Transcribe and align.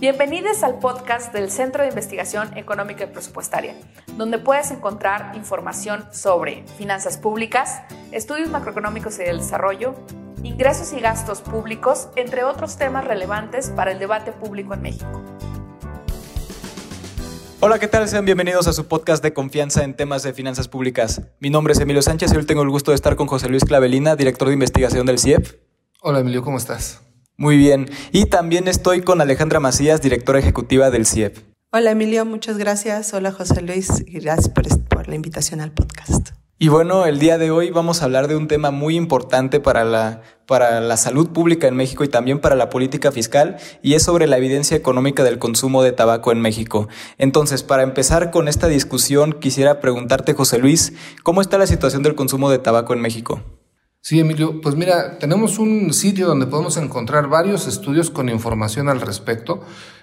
Bienvenidos 0.00 0.64
al 0.64 0.80
podcast 0.80 1.32
del 1.32 1.52
Centro 1.52 1.82
de 1.82 1.88
Investigación 1.88 2.58
Económica 2.58 3.04
y 3.04 3.06
Presupuestaria, 3.06 3.76
donde 4.16 4.38
puedes 4.38 4.72
encontrar 4.72 5.36
información 5.36 6.04
sobre 6.12 6.64
finanzas 6.76 7.16
públicas, 7.16 7.80
estudios 8.10 8.50
macroeconómicos 8.50 9.20
y 9.20 9.22
del 9.22 9.38
desarrollo, 9.38 9.94
ingresos 10.42 10.92
y 10.92 11.00
gastos 11.00 11.42
públicos, 11.42 12.08
entre 12.16 12.42
otros 12.42 12.76
temas 12.76 13.04
relevantes 13.04 13.70
para 13.70 13.92
el 13.92 14.00
debate 14.00 14.32
público 14.32 14.74
en 14.74 14.82
México. 14.82 15.22
Hola, 17.60 17.78
¿qué 17.78 17.86
tal? 17.86 18.08
Sean 18.08 18.24
bienvenidos 18.24 18.66
a 18.66 18.72
su 18.72 18.88
podcast 18.88 19.22
de 19.22 19.32
confianza 19.32 19.84
en 19.84 19.94
temas 19.94 20.24
de 20.24 20.32
finanzas 20.32 20.66
públicas. 20.66 21.22
Mi 21.38 21.50
nombre 21.50 21.72
es 21.72 21.78
Emilio 21.78 22.02
Sánchez 22.02 22.32
y 22.32 22.36
hoy 22.36 22.44
tengo 22.44 22.62
el 22.62 22.68
gusto 22.68 22.90
de 22.90 22.96
estar 22.96 23.14
con 23.14 23.28
José 23.28 23.48
Luis 23.48 23.64
Clavelina, 23.64 24.16
director 24.16 24.48
de 24.48 24.54
investigación 24.54 25.06
del 25.06 25.20
CIEP. 25.20 25.46
Hola 26.02 26.18
Emilio, 26.18 26.42
¿cómo 26.42 26.58
estás? 26.58 27.03
Muy 27.36 27.56
bien. 27.56 27.90
Y 28.12 28.26
también 28.26 28.68
estoy 28.68 29.02
con 29.02 29.20
Alejandra 29.20 29.60
Macías, 29.60 30.00
directora 30.00 30.38
ejecutiva 30.38 30.90
del 30.90 31.06
CIEP. 31.06 31.38
Hola 31.72 31.90
Emilio, 31.90 32.24
muchas 32.24 32.56
gracias. 32.56 33.12
Hola 33.14 33.32
José 33.32 33.60
Luis, 33.60 34.04
gracias 34.06 34.48
por, 34.48 35.08
la 35.08 35.14
invitación 35.16 35.60
al 35.60 35.72
podcast. 35.72 36.28
Y 36.56 36.68
bueno, 36.68 37.04
el 37.04 37.18
día 37.18 37.36
de 37.36 37.50
hoy 37.50 37.70
vamos 37.70 38.00
a 38.00 38.04
hablar 38.04 38.28
de 38.28 38.36
un 38.36 38.46
tema 38.46 38.70
muy 38.70 38.94
importante 38.94 39.58
para 39.58 39.84
la, 39.84 40.22
para 40.46 40.80
la 40.80 40.96
salud 40.96 41.30
pública 41.30 41.66
en 41.66 41.74
México 41.74 42.04
y 42.04 42.08
también 42.08 42.38
para 42.38 42.54
la 42.54 42.70
política 42.70 43.10
fiscal, 43.10 43.56
y 43.82 43.94
es 43.94 44.04
sobre 44.04 44.28
la 44.28 44.38
evidencia 44.38 44.76
económica 44.76 45.24
del 45.24 45.40
consumo 45.40 45.82
de 45.82 45.90
tabaco 45.90 46.30
en 46.30 46.40
México. 46.40 46.86
Entonces, 47.18 47.64
para 47.64 47.82
empezar 47.82 48.30
con 48.30 48.46
esta 48.46 48.68
discusión, 48.68 49.32
quisiera 49.32 49.80
preguntarte, 49.80 50.34
José 50.34 50.58
Luis, 50.58 50.92
¿cómo 51.24 51.40
está 51.40 51.58
la 51.58 51.66
situación 51.66 52.04
del 52.04 52.14
consumo 52.14 52.50
de 52.50 52.60
tabaco 52.60 52.94
en 52.94 53.00
México? 53.00 53.42
Sí, 54.06 54.20
Emilio, 54.20 54.60
pues 54.60 54.74
mira, 54.76 55.18
tenemos 55.18 55.58
un 55.58 55.94
sitio 55.94 56.26
donde 56.26 56.46
podemos 56.46 56.76
encontrar 56.76 57.26
varios 57.28 57.66
estudios 57.66 58.10
con 58.10 58.28
información 58.28 58.90
al 58.90 59.00
respecto. 59.00 59.62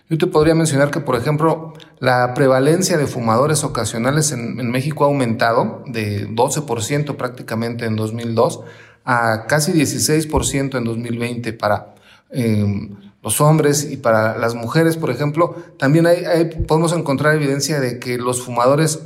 Yo 0.10 0.18
te 0.18 0.26
podría 0.26 0.56
mencionar 0.56 0.90
que, 0.90 1.02
por 1.02 1.16
ejemplo, 1.16 1.74
la 2.00 2.34
prevalencia 2.34 2.98
de 2.98 3.06
fumadores 3.06 3.64
ocasionales 3.64 4.32
en, 4.32 4.72
México 4.72 5.04
ha 5.04 5.08
aumentado 5.08 5.84
de 5.86 6.28
12% 6.28 7.16
prácticamente 7.16 7.86
en 7.86 7.96
2002 7.96 8.62
a 9.06 9.46
casi 9.46 9.72
16% 9.72 10.80
en 10.80 10.84
2020 10.84 11.54
para 11.54 11.94
em, 12.32 12.96
los 13.22 13.40
hombres 13.40 13.88
y 13.92 13.98
para 13.98 14.36
las 14.36 14.56
mujeres, 14.56 14.98
por 14.98 15.12
ejemplo. 15.12 15.56
También 15.78 16.08
hay, 16.08 16.46
podemos 16.68 16.92
encontrar 16.94 17.36
evidencia 17.36 17.80
de 17.80 18.00
que 18.00 18.18
los 18.18 18.42
fumadores 18.42 19.00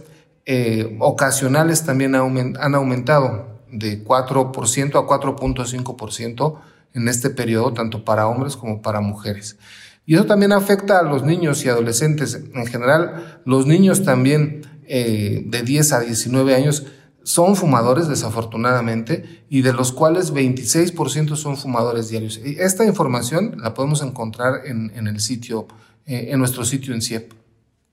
eh, 0.46 0.96
ocasionales 1.02 1.84
también 1.84 2.16
han 2.16 2.76
aumentado 2.76 3.55
de 3.80 4.04
4% 4.04 4.96
a 4.96 5.08
4.5% 5.08 6.60
en 6.94 7.08
este 7.08 7.30
periodo, 7.30 7.74
tanto 7.74 8.06
para 8.06 8.28
hombres 8.28 8.56
como 8.56 8.82
para 8.82 9.02
mujeres. 9.02 9.58
Y 10.06 10.16
eso 10.16 10.26
también 10.26 10.52
afecta 10.52 11.00
a 11.00 11.04
los 11.04 11.24
niños 11.24 11.66
y 11.66 11.70
adolescentes. 11.70 12.40
En 12.54 12.66
general, 12.68 13.42
los 13.46 13.66
niños 13.66 14.04
también 14.04 14.62
eh, 14.88 15.44
de 15.46 15.62
10 15.64 15.94
a 15.94 16.00
19 16.02 16.56
años 16.56 16.86
son 17.24 17.56
fumadores, 17.56 18.08
desafortunadamente, 18.08 19.44
y 19.50 19.64
de 19.64 19.74
los 19.74 19.92
cuales 19.92 20.32
26% 20.32 21.36
son 21.36 21.58
fumadores 21.58 22.10
diarios. 22.10 22.40
Esta 22.44 22.86
información 22.86 23.58
la 23.60 23.74
podemos 23.74 24.04
encontrar 24.04 24.62
en, 24.66 25.08
el 25.08 25.20
sitio, 25.20 25.68
eh, 26.06 26.28
en 26.30 26.40
nuestro 26.40 26.64
sitio 26.64 26.94
en 26.94 27.02
CIEP. 27.02 27.34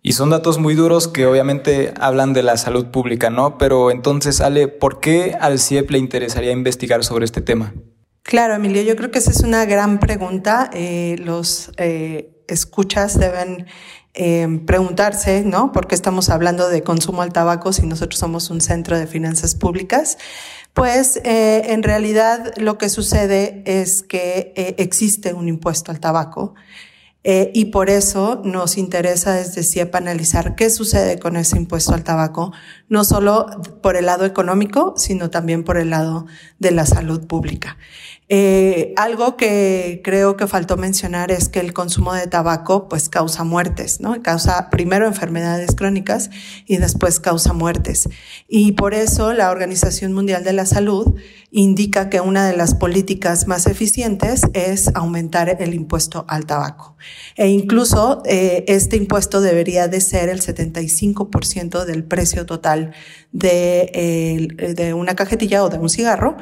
Y 0.05 0.13
son 0.13 0.31
datos 0.31 0.59
muy 0.59 0.75
duros 0.75 1.07
que 1.07 1.27
obviamente 1.27 1.95
hablan 2.01 2.33
de 2.33 2.43
la 2.43 2.57
salud 2.57 2.87
pública, 2.87 3.31
¿no? 3.31 3.57
Pero 3.57 3.93
entonces, 3.93 4.41
Ale, 4.41 4.67
¿por 4.67 4.99
qué 4.99 5.37
al 5.41 5.61
CIEP 5.61 5.93
le 5.93 5.99
interesaría 5.99 6.51
investigar 6.51 7.05
sobre 7.05 7.25
este 7.25 7.41
tema? 7.41 7.73
Claro, 8.25 8.55
Emilio, 8.55 8.83
yo 8.83 8.97
creo 8.97 9.13
que 9.13 9.21
esa 9.21 9.31
es 9.31 9.43
una 9.43 9.65
gran 9.65 10.01
pregunta. 10.01 10.71
Eh, 10.73 11.17
los 11.21 11.71
eh, 11.77 12.43
escuchas 12.49 13.17
deben 13.17 13.67
eh, 14.15 14.61
preguntarse, 14.67 15.45
¿no? 15.45 15.71
¿Por 15.71 15.87
qué 15.87 15.95
estamos 15.95 16.31
hablando 16.31 16.69
de 16.69 16.83
consumo 16.83 17.23
al 17.23 17.33
tabaco 17.33 17.73
si 17.73 17.87
nosotros 17.87 18.19
somos 18.19 18.51
un 18.51 18.61
centro 18.61 18.99
de 18.99 19.07
finanzas 19.07 19.55
públicas? 19.55 20.19
Pues 20.73 21.21
en 21.23 21.83
realidad 21.83 22.55
lo 22.57 22.79
que 22.79 22.89
sucede 22.89 23.63
es 23.67 24.03
que 24.03 24.55
existe 24.79 25.35
un 25.35 25.47
impuesto 25.47 25.91
al 25.91 26.01
tabaco 26.01 26.55
eh, 27.25 27.53
y 27.55 27.67
por 27.67 27.89
eso 27.89 28.41
nos 28.45 28.77
interesa 28.77 29.35
desde 29.35 29.63
CIEP 29.63 29.95
analizar 29.95 30.57
qué 30.57 30.71
sucede 30.71 31.21
con 31.21 31.37
ese 31.37 31.57
impuesto 31.57 31.95
al 31.95 32.03
tabaco, 32.03 32.53
no 32.89 33.05
solo 33.05 33.47
por 33.81 33.97
el 33.97 34.07
lado 34.07 34.25
económico, 34.25 34.95
sino 34.97 35.31
también 35.31 35.63
por 35.63 35.77
el 35.77 35.91
lado 35.91 36.27
de 36.59 36.73
la 36.73 36.85
salud 36.85 37.27
pública. 37.27 37.77
Eh, 38.35 38.95
algo 38.97 39.37
que 39.37 40.01
creo 40.03 40.39
que 40.39 40.47
faltó 40.47 40.79
mencionar 40.79 41.31
es 41.31 41.51
que 41.51 41.61
el 41.61 41.75
consumo 41.75 42.15
de 42.15 42.27
tabaco 42.27 42.89
pues 42.89 43.11
causa 43.11 43.45
muertes, 43.45 44.01
¿no? 44.01 44.23
Causa 44.23 44.71
primero 44.71 45.07
enfermedades 45.07 45.75
crónicas 45.77 46.31
y 46.65 46.79
después 46.79 47.21
causa 47.21 47.53
muertes. 47.53 48.09
Y 48.49 48.73
por 48.73 48.95
eso 48.95 49.35
la 49.35 49.51
Organización 49.51 50.15
Mundial 50.15 50.45
de 50.45 50.55
la 50.55 50.65
Salud 50.65 51.15
indica 51.51 52.09
que 52.09 52.23
una 52.23 52.49
de 52.49 52.57
las 52.57 52.75
políticas 52.75 53.49
más 53.49 53.67
eficientes 53.67 54.45
es 54.55 54.91
aumentar 54.95 55.55
el 55.61 55.75
impuesto 55.75 56.25
al 56.27 56.47
tabaco. 56.47 56.97
E 57.37 57.49
incluso 57.49 58.23
eh, 58.25 58.65
este 58.67 58.97
impuesto 58.97 59.43
debería 59.43 59.89
de 59.89 60.01
ser 60.01 60.31
el 60.31 60.41
75% 60.41 61.85
del 61.85 62.03
precio 62.05 62.47
total 62.47 62.95
de, 63.31 64.75
de 64.75 64.95
una 64.95 65.15
cajetilla 65.17 65.63
o 65.65 65.69
de 65.69 65.77
un 65.77 65.91
cigarro. 65.91 66.39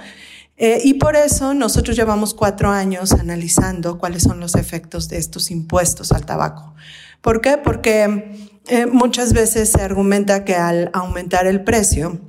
Eh, 0.62 0.82
y 0.84 0.94
por 0.94 1.16
eso 1.16 1.54
nosotros 1.54 1.96
llevamos 1.96 2.34
cuatro 2.34 2.68
años 2.68 3.12
analizando 3.12 3.96
cuáles 3.96 4.24
son 4.24 4.40
los 4.40 4.54
efectos 4.56 5.08
de 5.08 5.16
estos 5.16 5.50
impuestos 5.50 6.12
al 6.12 6.26
tabaco. 6.26 6.74
¿Por 7.22 7.40
qué? 7.40 7.56
Porque 7.56 8.58
eh, 8.68 8.84
muchas 8.84 9.32
veces 9.32 9.72
se 9.72 9.80
argumenta 9.80 10.44
que 10.44 10.56
al 10.56 10.90
aumentar 10.92 11.46
el 11.46 11.64
precio 11.64 12.20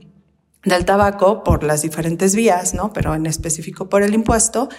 del 0.64 0.86
tabaco 0.86 1.44
por 1.44 1.66
las 1.66 1.82
diferentes 1.82 2.34
vías, 2.34 2.74
¿no? 2.74 2.94
Pero 2.94 3.14
en 3.16 3.26
específico 3.26 3.90
por 3.90 4.02
el 4.02 4.14
impuesto, 4.14 4.70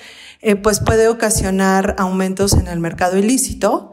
eh, 0.41 0.57
pues 0.57 0.81
puede 0.81 1.09
ocasionar 1.09 1.95
aumentos 1.99 2.55
en 2.55 2.69
el 2.69 2.81
mercado 2.81 3.19
ilícito, 3.19 3.93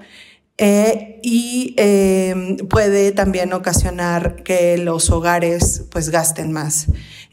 y 1.22 1.74
puede 2.69 3.14
también 3.14 3.53
ocasionar 3.53 4.44
que 4.44 4.78
los 4.78 5.09
hogares 5.09 5.86
pues 5.90 6.09
gasten 6.09 6.52
más 6.52 6.88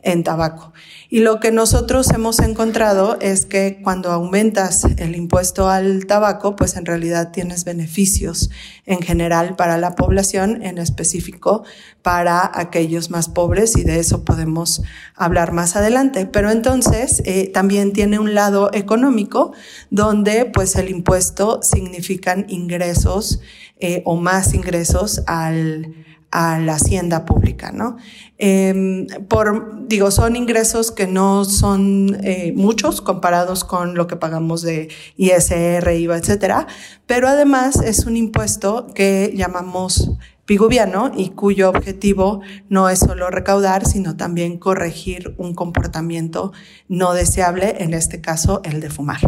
en 0.07 0.23
tabaco. 0.23 0.73
Y 1.11 1.21
lo 1.21 1.41
que 1.41 1.51
nosotros 1.51 2.11
hemos 2.11 2.39
encontrado 2.39 3.19
es 3.21 3.45
que 3.45 3.81
cuando 3.83 4.13
aumentas 4.13 4.85
el 4.85 5.17
impuesto 5.17 5.69
al 5.69 6.07
tabaco, 6.07 6.55
pues 6.55 6.77
en 6.77 6.87
realidad 6.87 7.33
tienes 7.33 7.65
beneficios 7.65 8.51
en 8.87 9.03
general 9.03 9.57
para 9.57 9.79
la 9.79 9.97
población, 9.97 10.63
en 10.63 10.79
específico 10.79 11.65
para 12.03 12.49
aquellos 12.55 13.11
más 13.11 13.29
pobres 13.29 13.77
y 13.77 13.83
de 13.83 13.99
eso 13.99 14.25
podemos 14.25 14.83
hablar 15.17 15.51
más 15.51 15.75
adelante. 15.75 16.27
Pero 16.27 16.53
entonces 16.53 17.21
eh, 17.25 17.51
también 17.53 17.93
tiene 17.93 18.21
un 18.21 18.33
lado 18.33 18.71
económico 18.73 19.53
donde 19.91 20.45
pues 20.45 20.77
el 20.77 20.89
impuesto 20.89 21.61
significan 21.65 22.47
ingresos 22.49 23.41
eh, 23.81 24.03
o 24.05 24.15
más 24.15 24.55
ingresos 24.55 25.23
al 25.27 26.06
a 26.31 26.59
la 26.59 26.75
hacienda 26.75 27.25
pública, 27.25 27.73
¿no? 27.73 27.97
Em, 28.39 29.07
por, 29.29 29.87
digo, 29.89 30.11
son 30.11 30.37
ingresos 30.37 30.93
que 30.93 31.07
no 31.07 31.45
son 31.45 32.19
eh, 32.23 32.53
muchos 32.55 33.01
comparados 33.01 33.65
con 33.65 33.95
lo 33.95 34.07
que 34.07 34.17
pagamos 34.17 34.63
de 34.63 34.89
ISR, 35.17 35.91
IVA, 35.95 36.17
etcétera, 36.17 36.67
pero 37.07 37.29
además 37.29 37.77
es 37.77 38.07
un 38.07 38.17
impuesto 38.17 38.89
que 38.95 39.33
llamamos 39.35 40.11
piguviano 40.45 41.11
y 41.15 41.31
cuyo 41.31 41.69
objetivo 41.69 42.41
no 42.69 42.89
es 42.89 43.01
solo 43.01 43.31
recaudar, 43.31 43.87
sino 43.87 44.17
también 44.17 44.59
corregir 44.59 45.35
un 45.39 45.55
comportamiento 45.55 46.53
no 46.89 47.15
deseable, 47.15 47.77
en 47.83 47.95
este 47.95 48.21
caso 48.21 48.61
el 48.65 48.81
de 48.81 48.91
fumar. 48.91 49.21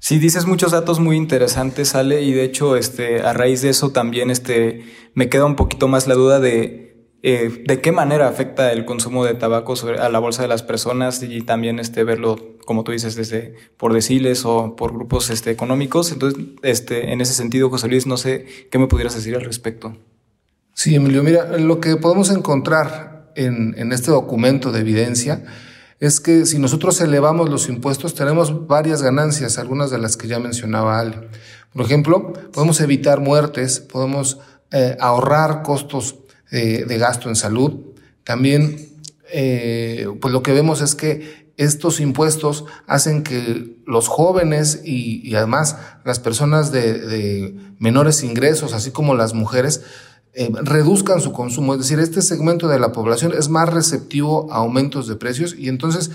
Sí, 0.00 0.18
dices 0.18 0.46
muchos 0.46 0.70
datos 0.72 1.00
muy 1.00 1.16
interesantes, 1.16 1.94
Ale, 1.94 2.22
y 2.22 2.32
de 2.32 2.44
hecho, 2.44 2.76
este, 2.76 3.20
a 3.20 3.32
raíz 3.32 3.62
de 3.62 3.70
eso 3.70 3.90
también, 3.90 4.30
este, 4.30 4.84
me 5.14 5.28
queda 5.28 5.44
un 5.44 5.56
poquito 5.56 5.88
más 5.88 6.06
la 6.06 6.14
duda 6.14 6.38
de, 6.38 7.08
eh, 7.24 7.64
de 7.66 7.80
qué 7.80 7.90
manera 7.90 8.28
afecta 8.28 8.72
el 8.72 8.84
consumo 8.84 9.24
de 9.24 9.34
tabaco 9.34 9.74
a 9.98 10.08
la 10.08 10.18
bolsa 10.20 10.42
de 10.42 10.48
las 10.48 10.62
personas 10.62 11.22
y 11.24 11.42
también, 11.42 11.80
este, 11.80 12.04
verlo, 12.04 12.56
como 12.64 12.84
tú 12.84 12.92
dices, 12.92 13.16
desde 13.16 13.56
por 13.76 13.92
deciles 13.92 14.44
o 14.44 14.76
por 14.76 14.92
grupos, 14.92 15.30
este, 15.30 15.50
económicos. 15.50 16.12
Entonces, 16.12 16.44
este, 16.62 17.12
en 17.12 17.20
ese 17.20 17.34
sentido, 17.34 17.68
José 17.68 17.88
Luis, 17.88 18.06
no 18.06 18.16
sé 18.16 18.46
qué 18.70 18.78
me 18.78 18.86
pudieras 18.86 19.16
decir 19.16 19.34
al 19.34 19.42
respecto. 19.42 19.96
Sí, 20.74 20.94
Emilio, 20.94 21.24
mira, 21.24 21.58
lo 21.58 21.80
que 21.80 21.96
podemos 21.96 22.30
encontrar 22.30 23.32
en, 23.34 23.74
en 23.76 23.92
este 23.92 24.12
documento 24.12 24.70
de 24.70 24.80
evidencia 24.80 25.44
es 26.00 26.20
que 26.20 26.46
si 26.46 26.58
nosotros 26.58 27.00
elevamos 27.00 27.48
los 27.48 27.68
impuestos 27.68 28.14
tenemos 28.14 28.66
varias 28.66 29.02
ganancias, 29.02 29.58
algunas 29.58 29.90
de 29.90 29.98
las 29.98 30.16
que 30.16 30.28
ya 30.28 30.38
mencionaba 30.38 31.00
Ale. 31.00 31.28
Por 31.72 31.84
ejemplo, 31.84 32.32
podemos 32.52 32.80
evitar 32.80 33.20
muertes, 33.20 33.80
podemos 33.80 34.38
eh, 34.70 34.96
ahorrar 35.00 35.62
costos 35.62 36.16
eh, 36.50 36.84
de 36.86 36.98
gasto 36.98 37.28
en 37.28 37.36
salud. 37.36 37.72
También, 38.24 38.88
eh, 39.32 40.08
pues 40.20 40.32
lo 40.32 40.42
que 40.42 40.52
vemos 40.52 40.80
es 40.80 40.94
que 40.94 41.48
estos 41.56 41.98
impuestos 41.98 42.64
hacen 42.86 43.24
que 43.24 43.76
los 43.84 44.06
jóvenes 44.06 44.80
y, 44.84 45.34
además 45.34 45.76
las 46.04 46.20
personas 46.20 46.70
de, 46.70 47.54
menores 47.78 48.22
ingresos, 48.22 48.72
así 48.72 48.92
como 48.92 49.14
las 49.14 49.34
mujeres, 49.34 49.82
eh, 50.38 50.52
reduzcan 50.62 51.20
su 51.20 51.32
consumo. 51.32 51.74
Es 51.74 51.80
decir, 51.80 51.98
este 51.98 52.22
segmento 52.22 52.68
de 52.68 52.78
la 52.78 52.92
población 52.92 53.32
es 53.36 53.48
más 53.48 53.68
receptivo 53.68 54.46
a 54.52 54.58
aumentos 54.58 55.08
de 55.08 55.16
precios 55.16 55.56
y 55.58 55.68
entonces 55.68 56.12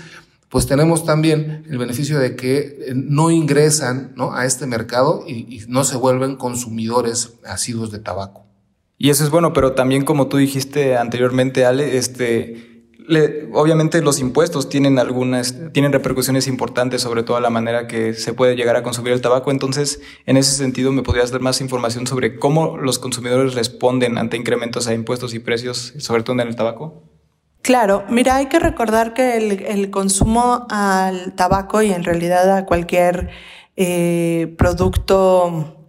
pues 0.48 0.66
tenemos 0.66 1.04
también 1.04 1.66
el 1.68 1.76
beneficio 1.76 2.18
de 2.18 2.34
que 2.34 2.58
eh, 2.58 2.92
no 2.94 3.30
ingresan 3.30 4.14
a 4.32 4.46
este 4.46 4.66
mercado 4.66 5.24
y, 5.26 5.54
y 5.54 5.64
no 5.68 5.84
se 5.84 5.98
vuelven 5.98 6.36
consumidores 6.36 7.34
asiduos 7.44 7.90
de 7.90 7.98
tabaco. 7.98 8.46
Y 8.96 9.10
eso 9.10 9.24
es 9.24 9.30
bueno, 9.30 9.52
pero 9.52 9.72
también 9.74 10.06
como 10.06 10.28
tú 10.28 10.38
dijiste 10.38 10.96
anteriormente, 10.96 11.66
Ale, 11.66 11.98
este, 11.98 12.73
obviamente 13.52 14.00
los 14.02 14.20
impuestos 14.20 14.68
tienen 14.68 14.98
algunas, 14.98 15.54
tienen 15.72 15.92
repercusiones 15.92 16.46
importantes 16.46 17.02
sobre 17.02 17.22
toda 17.22 17.40
la 17.40 17.50
manera 17.50 17.86
que 17.86 18.14
se 18.14 18.32
puede 18.32 18.56
llegar 18.56 18.76
a 18.76 18.82
consumir 18.82 19.12
el 19.12 19.20
tabaco. 19.20 19.50
Entonces, 19.50 20.00
en 20.26 20.36
ese 20.36 20.56
sentido, 20.56 20.92
¿me 20.92 21.02
podrías 21.02 21.30
dar 21.30 21.40
más 21.40 21.60
información 21.60 22.06
sobre 22.06 22.38
cómo 22.38 22.78
los 22.78 22.98
consumidores 22.98 23.54
responden 23.54 24.18
ante 24.18 24.36
incrementos 24.36 24.86
a 24.86 24.94
impuestos 24.94 25.34
y 25.34 25.38
precios, 25.38 25.94
sobre 25.98 26.22
todo 26.22 26.40
en 26.40 26.48
el 26.48 26.56
tabaco? 26.56 27.02
Claro, 27.62 28.04
mira, 28.10 28.36
hay 28.36 28.46
que 28.46 28.58
recordar 28.58 29.14
que 29.14 29.38
el, 29.38 29.90
consumo 29.90 30.66
al 30.68 31.34
tabaco 31.34 31.80
y 31.80 31.92
en 31.92 32.04
realidad 32.04 32.54
a 32.56 32.66
cualquier 32.66 33.30
eh, 33.76 34.54
producto 34.58 35.83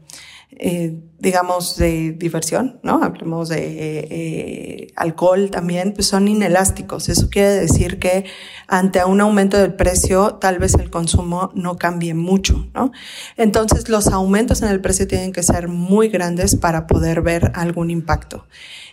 eh, 0.58 1.02
digamos, 1.20 1.78
de 1.78 2.12
diversión, 2.12 2.80
¿no? 2.84 3.04
Hablemos 3.04 3.50
de 3.50 4.08
eh, 4.12 4.88
alcohol 4.96 5.50
también, 5.50 5.94
pues 5.94 6.08
son 6.08 6.28
inelásticos. 6.28 7.10
Eso 7.10 7.30
quiere 7.30 7.50
decir 7.50 8.00
que 8.00 8.26
ante 8.68 9.04
un 9.04 9.22
aumento 9.22 9.58
del 9.58 9.74
precio, 9.74 10.36
tal 10.36 10.60
vez 10.60 10.76
el 10.76 10.90
consumo 10.90 11.52
no 11.56 11.78
cambie 11.78 12.14
mucho, 12.14 12.68
¿no? 12.74 12.92
Entonces, 13.38 13.90
los 13.90 14.08
aumentos 14.08 14.62
en 14.62 14.70
el 14.70 14.82
precio 14.82 15.08
tienen 15.08 15.32
que 15.32 15.44
ser 15.44 15.68
muy 15.68 16.10
grandes 16.10 16.56
para 16.56 16.86
poder 16.86 17.22
ver 17.22 17.52
algún 17.56 17.90
impacto. 17.90 18.46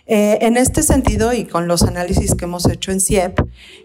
Eh, 0.05 0.39
en 0.41 0.57
este 0.57 0.83
sentido, 0.83 1.31
y 1.31 1.45
con 1.45 1.67
los 1.67 1.83
análisis 1.83 2.35
que 2.35 2.43
hemos 2.43 2.69
hecho 2.69 2.91
en 2.91 2.99
CIEP, 2.99 3.39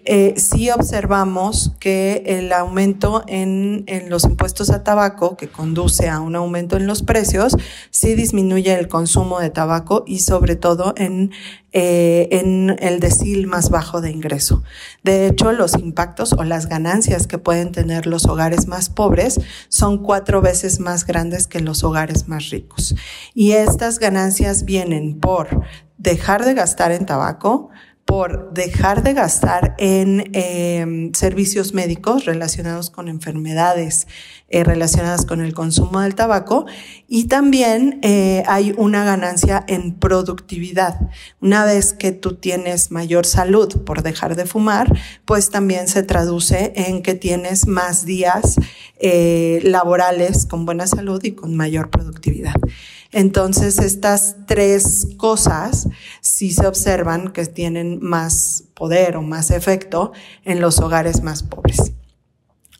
eh, 0.04 0.34
sí 0.36 0.68
observamos 0.70 1.72
que 1.78 2.24
el 2.26 2.52
aumento 2.52 3.22
en, 3.28 3.86
los 4.08 4.24
impuestos 4.24 4.70
a 4.70 4.82
tabaco, 4.82 5.36
que 5.36 5.48
conduce 5.48 6.08
a 6.08 6.20
un 6.20 6.34
aumento 6.34 6.76
en 6.76 6.88
los 6.88 7.02
precios, 7.02 7.56
sí 7.90 8.14
disminuye 8.14 8.74
el 8.74 8.88
consumo 8.88 9.38
de 9.38 9.50
tabaco 9.50 10.02
y 10.06 10.18
sobre 10.18 10.56
todo 10.56 10.92
en 10.96 11.30
eh, 11.72 12.28
en 12.30 12.74
el 12.80 12.98
decil 12.98 13.46
más 13.46 13.68
bajo 13.68 14.00
de 14.00 14.10
ingreso. 14.10 14.62
De 15.04 15.26
hecho, 15.26 15.52
los 15.52 15.74
impactos 15.74 16.32
o 16.32 16.42
las 16.42 16.66
ganancias 16.66 17.26
que 17.26 17.36
pueden 17.36 17.72
tener 17.72 18.06
los 18.06 18.24
hogares 18.24 18.66
más 18.66 18.88
pobres 18.88 19.38
son 19.68 19.98
cuatro 19.98 20.40
veces 20.40 20.80
más 20.80 21.04
grandes 21.04 21.46
que 21.46 21.60
los 21.60 21.84
hogares 21.84 22.26
más 22.26 22.48
ricos. 22.48 22.94
Y 23.34 23.52
estas 23.52 23.98
ganancias 23.98 24.64
vienen 24.64 25.20
por 25.20 25.62
dejar 25.98 26.44
de 26.44 26.54
gastar 26.54 26.92
en 26.92 27.06
tabaco, 27.06 27.70
por 28.08 28.54
dejar 28.54 29.02
de 29.02 29.12
gastar 29.12 29.74
en 29.76 30.30
eh, 30.32 31.10
servicios 31.12 31.74
médicos 31.74 32.24
relacionados 32.24 32.88
con 32.88 33.06
enfermedades 33.06 34.06
eh, 34.50 34.64
relacionadas 34.64 35.26
con 35.26 35.42
el 35.42 35.52
consumo 35.52 36.00
del 36.00 36.14
tabaco 36.14 36.64
y 37.06 37.24
también 37.24 37.98
eh, 38.00 38.44
hay 38.46 38.72
una 38.78 39.04
ganancia 39.04 39.62
en 39.68 39.94
productividad. 39.94 40.98
Una 41.42 41.66
vez 41.66 41.92
que 41.92 42.12
tú 42.12 42.36
tienes 42.36 42.90
mayor 42.90 43.26
salud 43.26 43.84
por 43.84 44.02
dejar 44.02 44.36
de 44.36 44.46
fumar, 44.46 44.90
pues 45.26 45.50
también 45.50 45.86
se 45.86 46.02
traduce 46.02 46.72
en 46.76 47.02
que 47.02 47.14
tienes 47.14 47.66
más 47.66 48.06
días 48.06 48.56
eh, 48.96 49.60
laborales 49.64 50.46
con 50.46 50.64
buena 50.64 50.86
salud 50.86 51.22
y 51.22 51.32
con 51.32 51.54
mayor 51.54 51.90
productividad. 51.90 52.54
Entonces, 53.10 53.78
estas 53.78 54.36
tres 54.46 55.08
cosas 55.16 55.88
sí 56.20 56.52
se 56.52 56.66
observan 56.66 57.32
que 57.32 57.46
tienen 57.46 57.98
más 58.02 58.64
poder 58.74 59.16
o 59.16 59.22
más 59.22 59.50
efecto 59.50 60.12
en 60.44 60.60
los 60.60 60.78
hogares 60.80 61.22
más 61.22 61.42
pobres. 61.42 61.92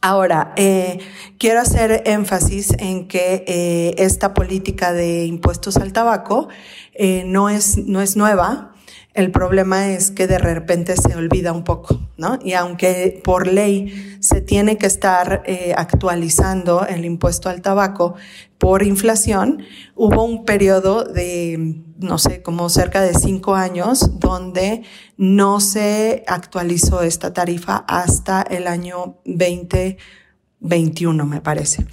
Ahora, 0.01 0.53
eh, 0.57 0.99
quiero 1.39 1.61
hacer 1.61 2.03
énfasis 2.07 2.73
en 2.79 3.09
que 3.09 3.45
eh, 3.49 3.95
esta 3.99 4.33
política 4.33 4.93
de 4.93 5.25
impuestos 5.25 5.77
al 5.77 5.93
tabaco 5.93 6.49
eh, 6.95 7.25
no, 7.27 7.49
es, 7.49 7.79
no 7.79 8.01
es 8.01 8.17
nueva. 8.17 8.75
El 9.19 9.31
problema 9.32 9.88
es 9.88 10.12
que 10.12 10.29
de 10.29 10.38
repente 10.38 10.94
se 10.97 11.17
olvida 11.17 11.53
un 11.53 11.65
poco, 11.65 11.99
¿no? 12.17 12.38
Y 12.41 12.53
aunque 12.53 13.20
por 13.25 13.49
ley 13.49 14.17
se 14.20 14.41
tiene 14.41 14.79
que 14.79 14.87
estar 14.87 15.43
eh, 15.44 15.75
actualizando 15.76 16.87
el 16.87 17.05
impuesto 17.05 17.49
al 17.49 17.61
tabaco 17.61 18.15
por 18.59 18.85
inflación, 18.85 19.65
hubo 19.97 20.23
un 20.23 20.44
periodo 20.44 21.03
de, 21.03 21.82
no 21.99 22.19
sé, 22.19 22.43
como 22.43 22.69
cerca 22.69 23.00
de 23.00 23.15
cinco 23.15 23.56
años 23.56 24.20
donde 24.20 24.82
no 25.17 25.59
se 25.59 26.23
actualizó 26.29 27.03
esta 27.03 27.32
tarifa 27.32 27.85
hasta 27.88 28.43
el 28.43 28.69
año 28.69 29.17
2021, 29.25 31.26
me 31.26 31.41
parece 31.41 31.85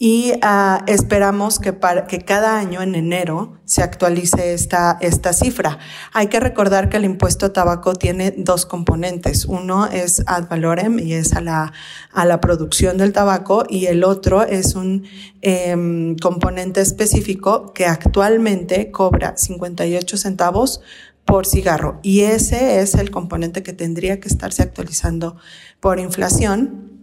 y 0.00 0.32
uh, 0.44 0.84
esperamos 0.86 1.58
que, 1.58 1.72
para, 1.72 2.06
que 2.06 2.20
cada 2.20 2.56
año 2.56 2.82
en 2.82 2.94
enero 2.94 3.58
se 3.64 3.82
actualice 3.82 4.54
esta, 4.54 4.96
esta 5.00 5.32
cifra. 5.32 5.78
Hay 6.12 6.28
que 6.28 6.38
recordar 6.38 6.88
que 6.88 6.98
el 6.98 7.04
impuesto 7.04 7.46
a 7.46 7.52
tabaco 7.52 7.94
tiene 7.94 8.32
dos 8.36 8.64
componentes. 8.64 9.44
Uno 9.44 9.86
es 9.86 10.22
ad 10.26 10.48
valorem 10.48 11.00
y 11.00 11.14
es 11.14 11.32
a 11.32 11.40
la, 11.40 11.72
a 12.12 12.24
la 12.24 12.40
producción 12.40 12.96
del 12.96 13.12
tabaco 13.12 13.64
y 13.68 13.86
el 13.86 14.04
otro 14.04 14.44
es 14.44 14.76
un 14.76 15.04
eh, 15.42 16.14
componente 16.22 16.80
específico 16.80 17.72
que 17.72 17.86
actualmente 17.86 18.92
cobra 18.92 19.36
58 19.36 20.16
centavos 20.16 20.80
por 21.24 21.44
cigarro 21.44 21.98
y 22.02 22.20
ese 22.20 22.80
es 22.80 22.94
el 22.94 23.10
componente 23.10 23.62
que 23.62 23.74
tendría 23.74 24.18
que 24.18 24.28
estarse 24.28 24.62
actualizando 24.62 25.36
por 25.80 25.98
inflación 25.98 26.97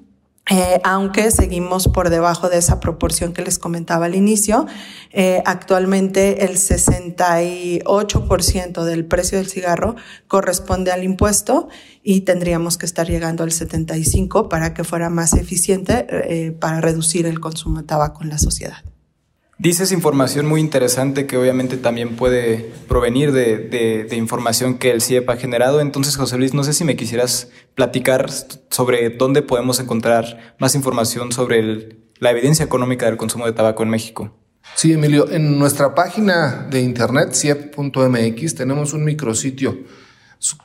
eh, 0.51 0.79
aunque 0.83 1.31
seguimos 1.31 1.87
por 1.87 2.11
debajo 2.11 2.49
de 2.49 2.59
esa 2.59 2.79
proporción 2.79 3.33
que 3.33 3.41
les 3.41 3.57
comentaba 3.57 4.05
al 4.05 4.13
inicio. 4.13 4.67
Eh, 5.11 5.41
actualmente 5.45 6.45
el 6.45 6.57
68% 6.57 8.83
del 8.83 9.05
precio 9.05 9.39
del 9.39 9.47
cigarro 9.47 9.95
corresponde 10.27 10.91
al 10.91 11.03
impuesto 11.03 11.67
y 12.03 12.21
tendríamos 12.21 12.77
que 12.77 12.85
estar 12.85 13.07
llegando 13.07 13.43
al 13.43 13.49
75% 13.49 14.47
para 14.47 14.75
que 14.75 14.83
fuera 14.83 15.09
más 15.09 15.33
eficiente 15.33 16.05
eh, 16.09 16.51
para 16.51 16.79
reducir 16.79 17.25
el 17.25 17.39
consumo 17.39 17.81
de 17.81 17.87
tabaco 17.87 18.21
en 18.21 18.29
la 18.29 18.37
sociedad. 18.37 18.83
Dices 19.57 19.93
información 19.93 20.45
muy 20.47 20.59
interesante 20.59 21.27
que 21.27 21.37
obviamente 21.37 21.77
también 21.77 22.17
puede 22.17 22.73
provenir 22.89 23.31
de, 23.31 24.09
información 24.11 24.77
que 24.77 24.91
el 24.91 25.01
CIEP 25.01 25.29
ha 25.29 25.37
generado. 25.37 25.79
Entonces, 25.79 26.17
José 26.17 26.37
Luis, 26.37 26.53
no 26.53 26.65
sé 26.65 26.73
si 26.73 26.83
me 26.83 26.97
quisieras 26.97 27.49
platicar 27.73 28.29
sobre 28.69 29.11
dónde 29.11 29.41
podemos 29.41 29.79
encontrar 29.79 30.55
más 30.59 30.75
información 30.75 31.31
sobre 31.31 31.97
la 32.19 32.31
evidencia 32.31 32.65
económica 32.65 33.05
del 33.05 33.15
consumo 33.15 33.45
de 33.45 33.53
tabaco 33.53 33.83
en 33.83 33.89
México. 33.89 34.35
Sí, 34.75 34.91
Emilio, 34.91 35.31
en 35.31 35.57
nuestra 35.57 35.95
página 35.95 36.67
de 36.69 36.81
internet, 36.81 37.31
ciep.mx, 37.31 38.55
tenemos 38.55 38.91
un 38.91 39.05
micrositio 39.05 39.77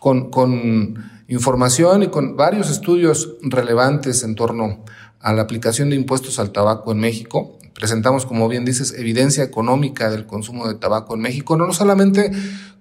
con, 0.00 0.30
con 0.30 1.23
información 1.28 2.02
y 2.02 2.09
con 2.09 2.37
varios 2.37 2.68
estudios 2.68 3.37
relevantes 3.40 4.25
en 4.25 4.35
torno 4.35 4.85
a 5.20 5.32
la 5.32 5.42
aplicación 5.42 5.90
de 5.90 5.97
impuestos 5.97 6.40
al 6.40 6.50
tabaco 6.50 6.90
en 6.90 6.99
México 6.99 7.60
presentamos, 7.74 8.26
como 8.26 8.48
bien 8.48 8.64
dices, 8.64 8.94
evidencia 8.96 9.44
económica 9.44 10.10
del 10.10 10.26
consumo 10.26 10.68
de 10.68 10.74
tabaco 10.74 11.14
en 11.14 11.20
México, 11.20 11.56
no 11.56 11.72
solamente 11.72 12.30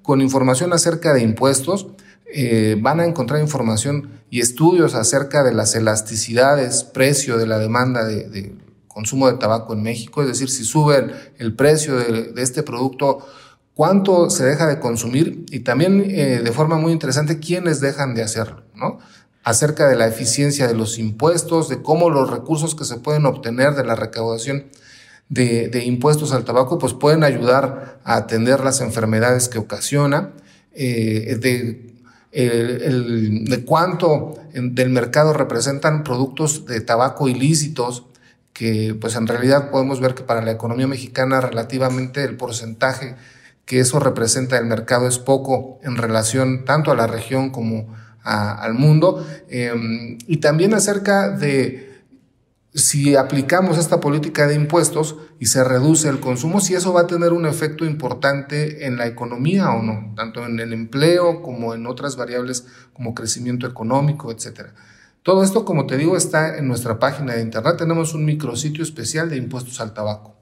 con 0.01 0.21
información 0.21 0.73
acerca 0.73 1.13
de 1.13 1.21
impuestos, 1.21 1.87
eh, 2.31 2.77
van 2.79 2.99
a 2.99 3.05
encontrar 3.05 3.41
información 3.41 4.11
y 4.29 4.39
estudios 4.39 4.93
acerca 4.93 5.43
de 5.43 5.53
las 5.53 5.73
elasticidades, 5.75 6.83
precio 6.83 7.37
de 7.37 7.47
la 7.47 7.57
demanda 7.57 8.05
de, 8.05 8.55
consumo 8.87 9.31
de 9.31 9.37
tabaco 9.37 9.73
en 9.73 9.81
México, 9.81 10.21
es 10.21 10.27
decir, 10.27 10.49
si 10.49 10.63
sube 10.63 11.11
el, 11.37 11.55
precio 11.55 11.95
de, 11.95 12.33
este 12.37 12.63
producto, 12.63 13.25
cuánto 13.73 14.29
se 14.29 14.45
deja 14.45 14.67
de 14.67 14.79
consumir 14.79 15.45
y 15.49 15.61
también 15.61 16.03
eh, 16.05 16.41
de 16.43 16.51
forma 16.51 16.77
muy 16.77 16.91
interesante 16.91 17.39
quiénes 17.39 17.79
dejan 17.79 18.13
de 18.13 18.23
hacerlo, 18.23 18.63
¿no? 18.75 18.99
acerca 19.43 19.87
de 19.87 19.95
la 19.95 20.07
eficiencia 20.07 20.67
de 20.67 20.75
los 20.75 20.99
impuestos, 20.99 21.69
de 21.69 21.81
cómo 21.81 22.09
los 22.09 22.29
recursos 22.29 22.75
que 22.75 22.85
se 22.85 22.97
pueden 22.97 23.25
obtener 23.25 23.73
de 23.73 23.85
la 23.85 23.95
recaudación 23.95 24.65
de, 25.29 25.83
impuestos 25.85 26.33
al 26.33 26.43
tabaco, 26.43 26.77
pues 26.77 26.93
pueden 26.93 27.23
ayudar 27.23 27.99
a 28.03 28.17
atender 28.17 28.61
las 28.61 28.81
enfermedades 28.81 29.47
que 29.47 29.59
ocasiona, 29.59 30.33
eh, 30.73 31.37
de, 31.39 31.93
de 32.31 33.65
cuánto 33.65 34.35
del 34.53 34.89
mercado 34.89 35.33
representan 35.33 36.03
productos 36.03 36.65
de 36.65 36.81
tabaco 36.81 37.27
ilícitos, 37.27 38.05
que 38.53 38.95
pues 38.99 39.15
en 39.15 39.27
realidad 39.27 39.71
podemos 39.71 40.01
ver 40.01 40.15
que 40.15 40.23
para 40.23 40.41
la 40.41 40.51
economía 40.51 40.87
mexicana 40.87 41.41
relativamente 41.41 42.23
el 42.23 42.35
porcentaje 42.35 43.15
que 43.69 43.79
eso 43.79 43.99
representa 43.99 44.57
el 44.57 44.65
mercado 44.65 45.07
es 45.07 45.19
poco 45.19 45.79
en 45.83 45.95
relación 45.95 46.65
tanto 46.65 46.91
a 46.91 46.95
la 46.95 47.05
región 47.05 47.51
como 47.51 47.95
al 48.23 48.73
mundo, 48.73 49.25
em, 49.47 50.17
y 50.25 50.37
también 50.37 50.73
acerca 50.73 51.29
de 51.29 51.88
si 52.73 53.15
aplicamos 53.15 53.77
esta 53.77 53.99
política 53.99 54.47
de 54.47 54.55
impuestos 54.55 55.17
y 55.39 55.47
se 55.47 55.63
reduce 55.63 56.07
el 56.07 56.19
consumo, 56.19 56.61
si 56.61 56.75
eso 56.75 56.93
va 56.93 57.01
a 57.01 57.07
tener 57.07 57.33
un 57.33 57.45
efecto 57.45 57.83
importante 57.83 58.85
en 58.85 58.97
la 58.97 59.07
economía 59.07 59.71
o 59.71 59.81
no, 59.81 60.13
tanto 60.15 60.45
en 60.45 60.59
el 60.59 60.73
empleo 60.73 61.41
como 61.41 61.73
en 61.73 61.87
otras 61.87 62.15
variables 62.15 62.67
como 62.93 63.15
crecimiento 63.15 63.65
económico, 63.65 64.31
etcétera. 64.31 64.75
Todo 65.23 65.43
esto, 65.43 65.65
como 65.65 65.85
te 65.85 65.97
digo, 65.97 66.15
está 66.15 66.57
en 66.57 66.67
nuestra 66.67 66.99
página 66.99 67.33
de 67.33 67.41
internet. 67.41 67.75
Tenemos 67.77 68.13
un 68.13 68.23
micrositio 68.23 68.83
especial 68.83 69.29
de 69.29 69.37
impuestos 69.37 69.81
al 69.81 69.93
tabaco. 69.93 70.35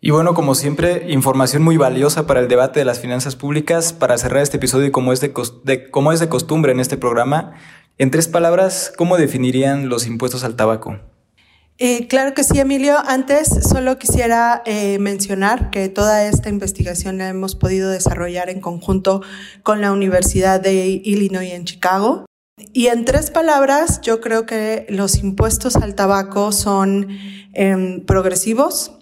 Y 0.00 0.10
bueno, 0.10 0.34
como 0.34 0.54
siempre, 0.54 1.10
información 1.12 1.62
muy 1.62 1.76
valiosa 1.76 2.26
para 2.26 2.40
el 2.40 2.48
debate 2.48 2.80
de 2.80 2.84
las 2.84 3.00
finanzas 3.00 3.36
públicas. 3.36 3.92
Para 3.92 4.18
cerrar 4.18 4.42
este 4.42 4.56
episodio 4.56 4.90
como 4.92 5.12
es 5.12 5.20
de, 5.20 5.32
como 5.32 6.12
es 6.12 6.20
de 6.20 6.28
costumbre 6.28 6.72
en 6.72 6.80
este 6.80 6.96
programa, 6.96 7.54
en 7.98 8.10
tres 8.10 8.28
palabras, 8.28 8.92
¿cómo 8.96 9.16
definirían 9.16 9.88
los 9.88 10.06
impuestos 10.06 10.44
al 10.44 10.56
tabaco? 10.56 10.98
Eh, 11.78 12.06
claro 12.06 12.34
que 12.34 12.44
sí, 12.44 12.58
Emilio. 12.58 12.96
Antes 13.06 13.48
solo 13.68 13.98
quisiera 13.98 14.62
eh, 14.66 14.98
mencionar 14.98 15.70
que 15.70 15.88
toda 15.88 16.26
esta 16.26 16.48
investigación 16.48 17.18
la 17.18 17.28
hemos 17.28 17.56
podido 17.56 17.90
desarrollar 17.90 18.50
en 18.50 18.60
conjunto 18.60 19.22
con 19.62 19.80
la 19.80 19.92
Universidad 19.92 20.60
de 20.60 20.86
Illinois 20.86 21.52
en 21.52 21.64
Chicago. 21.64 22.26
Y 22.72 22.86
en 22.88 23.04
tres 23.04 23.30
palabras, 23.30 24.00
yo 24.02 24.20
creo 24.20 24.46
que 24.46 24.86
los 24.90 25.16
impuestos 25.16 25.76
al 25.76 25.94
tabaco 25.94 26.52
son 26.52 27.08
em, 27.54 28.04
progresivos, 28.04 28.92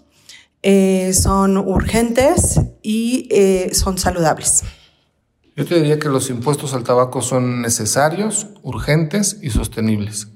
eh, 0.63 1.13
son 1.13 1.57
urgentes 1.57 2.59
y 2.81 3.29
son 3.73 3.97
saludables. 3.97 4.63
Yo 5.55 5.65
te 5.65 5.75
diría 5.75 5.99
que 5.99 6.09
los 6.09 6.29
impuestos 6.29 6.73
al 6.73 6.83
tabaco 6.83 7.21
son 7.21 7.61
necesarios, 7.61 8.47
urgentes 8.63 9.37
y 9.41 9.49
sostenibles. 9.49 10.29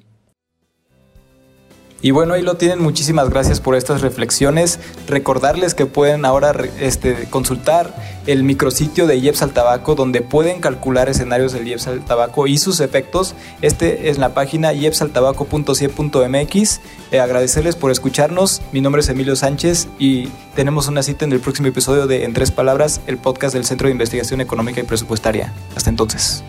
Y 2.02 2.12
bueno, 2.12 2.34
ahí 2.34 2.42
lo 2.42 2.56
tienen. 2.56 2.82
Muchísimas 2.82 3.30
gracias 3.30 3.62
por 3.62 3.76
estas 3.76 4.02
reflexiones. 4.02 4.80
Recordarles 5.08 5.74
que 5.74 5.86
pueden 5.86 6.26
ahora 6.26 6.54
este, 6.80 7.28
consultar 7.30 7.96
el 8.28 8.44
micrositio 8.44 9.08
de 9.08 9.16
IEPS 9.18 9.42
al 9.42 9.52
tabaco, 9.52 9.96
donde 9.96 10.22
pueden 10.22 10.60
calcular 10.62 11.10
escenarios 11.10 11.52
del 11.54 11.68
IEPS 11.68 11.88
al 11.88 12.06
tabaco 12.06 12.46
y 12.48 12.58
sus 12.58 12.80
efectos. 12.80 13.36
Este 13.62 14.10
es 14.10 14.18
la 14.18 14.34
página 14.34 14.72
iepsaltabaco.cie.mx. 14.74 16.82
Eh, 17.12 17.20
agradecerles 17.20 17.76
por 17.76 17.92
escucharnos. 17.92 18.62
Mi 18.72 18.80
nombre 18.82 19.02
es 19.02 19.10
Emilio 19.10 19.36
Sánchez 19.36 19.88
y 19.98 20.30
tenemos 20.56 20.88
una 20.88 21.02
cita 21.02 21.26
en 21.26 21.34
el 21.34 21.40
próximo 21.40 21.70
episodio 21.70 22.06
de 22.08 22.24
En 22.24 22.34
Tres 22.34 22.52
Palabras, 22.52 23.02
el 23.08 23.18
podcast 23.18 23.56
del 23.56 23.66
Centro 23.66 23.88
de 23.88 23.94
Investigación 23.94 24.42
Económica 24.42 24.80
y 24.80 24.84
Presupuestaria. 24.84 25.52
Hasta 25.76 25.90
entonces. 25.90 26.44